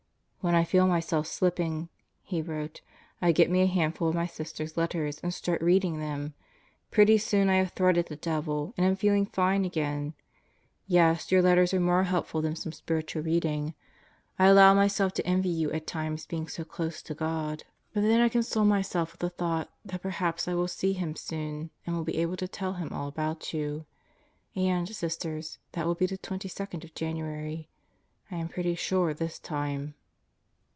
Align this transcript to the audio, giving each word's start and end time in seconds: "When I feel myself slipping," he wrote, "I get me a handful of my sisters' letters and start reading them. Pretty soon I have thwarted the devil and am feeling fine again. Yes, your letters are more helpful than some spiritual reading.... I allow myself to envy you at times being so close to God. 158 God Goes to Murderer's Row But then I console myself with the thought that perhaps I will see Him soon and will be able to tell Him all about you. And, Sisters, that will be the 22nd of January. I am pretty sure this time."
"When 0.43 0.55
I 0.55 0.63
feel 0.63 0.87
myself 0.87 1.27
slipping," 1.27 1.89
he 2.23 2.41
wrote, 2.41 2.81
"I 3.21 3.31
get 3.31 3.51
me 3.51 3.61
a 3.61 3.67
handful 3.67 4.09
of 4.09 4.15
my 4.15 4.25
sisters' 4.25 4.75
letters 4.75 5.19
and 5.21 5.31
start 5.31 5.61
reading 5.61 5.99
them. 5.99 6.33
Pretty 6.89 7.19
soon 7.19 7.47
I 7.47 7.57
have 7.57 7.73
thwarted 7.73 8.07
the 8.07 8.15
devil 8.15 8.73
and 8.75 8.83
am 8.83 8.95
feeling 8.95 9.27
fine 9.27 9.65
again. 9.65 10.15
Yes, 10.87 11.31
your 11.31 11.43
letters 11.43 11.75
are 11.75 11.79
more 11.79 12.05
helpful 12.05 12.41
than 12.41 12.55
some 12.55 12.71
spiritual 12.71 13.21
reading.... 13.21 13.75
I 14.39 14.47
allow 14.47 14.73
myself 14.73 15.13
to 15.13 15.27
envy 15.27 15.49
you 15.49 15.71
at 15.73 15.85
times 15.85 16.25
being 16.25 16.47
so 16.47 16.63
close 16.63 17.03
to 17.03 17.13
God. 17.13 17.63
158 17.93 17.93
God 17.93 17.93
Goes 17.93 17.93
to 17.93 17.93
Murderer's 17.93 17.93
Row 17.93 18.01
But 18.01 18.07
then 18.07 18.21
I 18.23 18.29
console 18.29 18.65
myself 18.65 19.11
with 19.11 19.19
the 19.19 19.29
thought 19.37 19.69
that 19.85 20.01
perhaps 20.01 20.47
I 20.47 20.55
will 20.55 20.67
see 20.67 20.93
Him 20.93 21.15
soon 21.15 21.69
and 21.85 21.95
will 21.95 22.03
be 22.03 22.17
able 22.17 22.37
to 22.37 22.47
tell 22.47 22.73
Him 22.73 22.91
all 22.91 23.07
about 23.07 23.53
you. 23.53 23.85
And, 24.55 24.89
Sisters, 24.89 25.59
that 25.73 25.85
will 25.85 25.93
be 25.93 26.07
the 26.07 26.17
22nd 26.17 26.83
of 26.83 26.95
January. 26.95 27.67
I 28.31 28.37
am 28.37 28.49
pretty 28.49 28.73
sure 28.73 29.13
this 29.13 29.37
time." 29.37 29.93